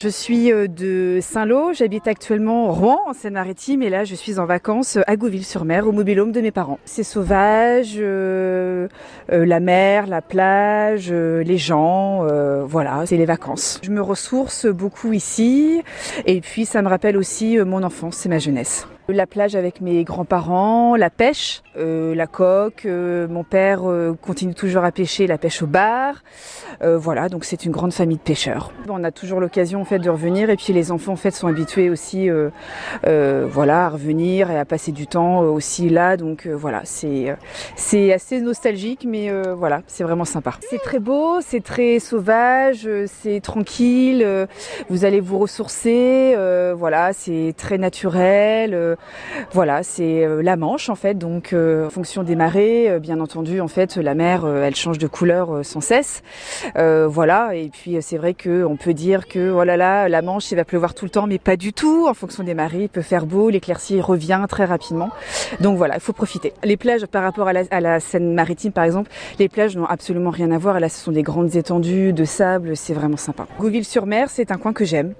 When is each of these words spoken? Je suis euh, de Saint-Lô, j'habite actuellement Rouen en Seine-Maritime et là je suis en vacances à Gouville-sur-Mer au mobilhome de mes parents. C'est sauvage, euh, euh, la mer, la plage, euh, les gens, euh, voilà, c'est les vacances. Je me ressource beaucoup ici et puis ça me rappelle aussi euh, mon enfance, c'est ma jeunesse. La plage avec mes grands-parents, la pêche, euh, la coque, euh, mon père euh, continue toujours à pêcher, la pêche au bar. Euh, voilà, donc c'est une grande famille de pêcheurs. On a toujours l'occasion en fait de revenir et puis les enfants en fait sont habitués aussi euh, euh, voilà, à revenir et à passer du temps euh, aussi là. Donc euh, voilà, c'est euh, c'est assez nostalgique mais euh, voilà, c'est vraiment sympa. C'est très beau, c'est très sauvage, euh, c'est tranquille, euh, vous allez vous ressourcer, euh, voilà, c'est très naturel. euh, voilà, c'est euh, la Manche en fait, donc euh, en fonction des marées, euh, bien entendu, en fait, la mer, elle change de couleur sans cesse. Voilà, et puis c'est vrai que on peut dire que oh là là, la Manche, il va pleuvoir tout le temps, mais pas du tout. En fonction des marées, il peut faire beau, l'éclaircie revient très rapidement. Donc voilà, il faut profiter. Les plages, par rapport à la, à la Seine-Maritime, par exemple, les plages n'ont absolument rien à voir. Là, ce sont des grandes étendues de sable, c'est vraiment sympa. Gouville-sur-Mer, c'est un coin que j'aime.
Je 0.00 0.08
suis 0.08 0.52
euh, 0.52 0.68
de 0.68 1.18
Saint-Lô, 1.20 1.72
j'habite 1.72 2.06
actuellement 2.06 2.70
Rouen 2.70 3.00
en 3.08 3.14
Seine-Maritime 3.14 3.82
et 3.82 3.90
là 3.90 4.04
je 4.04 4.14
suis 4.14 4.38
en 4.38 4.46
vacances 4.46 4.96
à 5.08 5.16
Gouville-sur-Mer 5.16 5.88
au 5.88 5.90
mobilhome 5.90 6.30
de 6.30 6.40
mes 6.40 6.52
parents. 6.52 6.78
C'est 6.84 7.02
sauvage, 7.02 7.96
euh, 7.96 8.86
euh, 9.32 9.44
la 9.44 9.58
mer, 9.58 10.06
la 10.06 10.22
plage, 10.22 11.08
euh, 11.10 11.42
les 11.42 11.58
gens, 11.58 12.22
euh, 12.22 12.62
voilà, 12.64 13.06
c'est 13.06 13.16
les 13.16 13.24
vacances. 13.24 13.80
Je 13.82 13.90
me 13.90 14.00
ressource 14.00 14.66
beaucoup 14.66 15.12
ici 15.12 15.82
et 16.26 16.40
puis 16.42 16.64
ça 16.64 16.80
me 16.80 16.88
rappelle 16.88 17.16
aussi 17.16 17.58
euh, 17.58 17.64
mon 17.64 17.82
enfance, 17.82 18.18
c'est 18.18 18.28
ma 18.28 18.38
jeunesse. 18.38 18.86
La 19.10 19.26
plage 19.26 19.56
avec 19.56 19.80
mes 19.80 20.04
grands-parents, 20.04 20.94
la 20.94 21.08
pêche, 21.08 21.62
euh, 21.78 22.14
la 22.14 22.26
coque, 22.26 22.84
euh, 22.84 23.26
mon 23.26 23.42
père 23.42 23.88
euh, 23.88 24.14
continue 24.20 24.52
toujours 24.52 24.84
à 24.84 24.92
pêcher, 24.92 25.26
la 25.26 25.38
pêche 25.38 25.62
au 25.62 25.66
bar. 25.66 26.16
Euh, 26.82 26.98
voilà, 26.98 27.30
donc 27.30 27.46
c'est 27.46 27.64
une 27.64 27.72
grande 27.72 27.94
famille 27.94 28.18
de 28.18 28.22
pêcheurs. 28.22 28.70
On 28.86 29.02
a 29.04 29.10
toujours 29.10 29.40
l'occasion 29.40 29.80
en 29.80 29.86
fait 29.86 29.98
de 29.98 30.10
revenir 30.10 30.50
et 30.50 30.56
puis 30.56 30.74
les 30.74 30.92
enfants 30.92 31.12
en 31.12 31.16
fait 31.16 31.30
sont 31.30 31.46
habitués 31.46 31.88
aussi 31.88 32.28
euh, 32.28 32.50
euh, 33.06 33.46
voilà, 33.50 33.86
à 33.86 33.88
revenir 33.88 34.50
et 34.50 34.58
à 34.58 34.66
passer 34.66 34.92
du 34.92 35.06
temps 35.06 35.42
euh, 35.42 35.46
aussi 35.46 35.88
là. 35.88 36.18
Donc 36.18 36.46
euh, 36.46 36.52
voilà, 36.52 36.82
c'est 36.84 37.30
euh, 37.30 37.34
c'est 37.76 38.12
assez 38.12 38.42
nostalgique 38.42 39.06
mais 39.08 39.30
euh, 39.30 39.54
voilà, 39.54 39.80
c'est 39.86 40.04
vraiment 40.04 40.26
sympa. 40.26 40.52
C'est 40.68 40.82
très 40.82 40.98
beau, 40.98 41.40
c'est 41.40 41.64
très 41.64 41.98
sauvage, 41.98 42.86
euh, 42.86 43.06
c'est 43.06 43.40
tranquille, 43.40 44.22
euh, 44.22 44.44
vous 44.90 45.06
allez 45.06 45.20
vous 45.20 45.38
ressourcer, 45.38 46.34
euh, 46.36 46.74
voilà, 46.76 47.14
c'est 47.14 47.54
très 47.56 47.78
naturel. 47.78 48.74
euh, 48.74 48.96
voilà, 49.52 49.82
c'est 49.82 50.24
euh, 50.24 50.42
la 50.42 50.56
Manche 50.56 50.88
en 50.88 50.94
fait, 50.94 51.14
donc 51.14 51.52
euh, 51.52 51.86
en 51.86 51.90
fonction 51.90 52.22
des 52.22 52.36
marées, 52.36 52.90
euh, 52.90 52.98
bien 52.98 53.20
entendu, 53.20 53.60
en 53.60 53.68
fait, 53.68 53.96
la 53.96 54.14
mer, 54.14 54.46
elle 54.46 54.74
change 54.74 54.98
de 54.98 55.06
couleur 55.06 55.64
sans 55.64 55.80
cesse. 55.80 56.22
Voilà, 56.74 57.54
et 57.54 57.70
puis 57.70 57.98
c'est 58.00 58.16
vrai 58.16 58.34
que 58.34 58.64
on 58.64 58.76
peut 58.76 58.94
dire 58.94 59.26
que 59.28 59.50
oh 59.50 59.64
là 59.64 59.76
là, 59.76 60.08
la 60.08 60.22
Manche, 60.22 60.50
il 60.52 60.56
va 60.56 60.64
pleuvoir 60.64 60.94
tout 60.94 61.04
le 61.04 61.10
temps, 61.10 61.26
mais 61.26 61.38
pas 61.38 61.56
du 61.56 61.72
tout. 61.72 62.06
En 62.08 62.14
fonction 62.14 62.42
des 62.42 62.54
marées, 62.54 62.82
il 62.82 62.88
peut 62.88 63.02
faire 63.02 63.26
beau, 63.26 63.50
l'éclaircie 63.50 64.00
revient 64.00 64.44
très 64.48 64.64
rapidement. 64.64 65.10
Donc 65.60 65.76
voilà, 65.76 65.94
il 65.94 66.00
faut 66.00 66.12
profiter. 66.12 66.52
Les 66.64 66.76
plages, 66.76 67.06
par 67.06 67.22
rapport 67.22 67.48
à 67.48 67.52
la, 67.52 67.62
à 67.70 67.80
la 67.80 68.00
Seine-Maritime, 68.00 68.72
par 68.72 68.84
exemple, 68.84 69.10
les 69.38 69.48
plages 69.48 69.76
n'ont 69.76 69.86
absolument 69.86 70.30
rien 70.30 70.50
à 70.50 70.58
voir. 70.58 70.80
Là, 70.80 70.88
ce 70.88 71.00
sont 71.02 71.12
des 71.12 71.22
grandes 71.22 71.56
étendues 71.56 72.12
de 72.12 72.24
sable, 72.24 72.76
c'est 72.76 72.94
vraiment 72.94 73.16
sympa. 73.16 73.46
Gouville-sur-Mer, 73.58 74.28
c'est 74.30 74.50
un 74.50 74.56
coin 74.56 74.72
que 74.72 74.84
j'aime. 74.84 75.14